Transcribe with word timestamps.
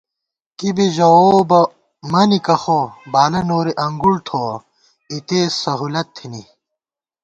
کی 0.57 0.69
بی 0.75 0.87
ژَؤو 0.95 1.37
بہ 1.49 1.59
مَنِکہ 2.11 2.55
خو، 2.61 2.79
بالہ 3.11 3.41
نوری 3.47 3.73
انگُوڑ 3.85 4.15
تھوَہ، 4.27 4.53
اِتے 5.11 5.39
سہولت 5.61 6.07
تھنی 6.15 6.43